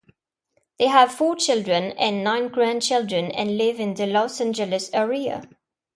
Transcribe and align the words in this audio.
They 0.79 0.87
have 0.87 1.13
four 1.13 1.35
children 1.35 1.91
and 1.91 2.23
nine 2.23 2.47
grandchildren 2.47 3.29
and 3.31 3.55
live 3.59 3.79
in 3.79 3.93
the 3.93 4.07
Los 4.07 4.41
Angeles 4.41 4.89
area. 4.93 5.43